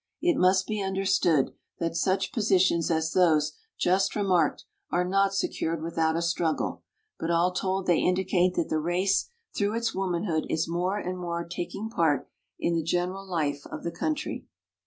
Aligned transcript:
It 0.19 0.35
must 0.35 0.65
be 0.65 0.81
under 0.81 1.05
stood 1.05 1.51
that 1.77 1.95
such 1.95 2.31
positions 2.33 2.89
as 2.89 3.11
those 3.13 3.51
just 3.77 4.15
re 4.15 4.23
marked 4.23 4.65
are 4.89 5.07
not 5.07 5.31
secured 5.35 5.83
without 5.83 6.15
a 6.15 6.23
struggle, 6.23 6.81
but 7.19 7.29
all 7.29 7.51
told 7.53 7.85
they 7.85 7.99
indicate 7.99 8.55
that 8.55 8.69
the 8.69 8.79
race 8.79 9.29
through 9.55 9.75
its 9.75 9.93
womanhood 9.93 10.47
is 10.49 10.67
more 10.67 10.97
and 10.97 11.19
more 11.19 11.43
taking 11.47 11.87
part 11.87 12.27
in 12.57 12.73
the 12.73 12.81
general 12.81 13.23
life 13.27 13.63
of 13.67 13.83
the 13.83 13.91
country. 13.91 14.47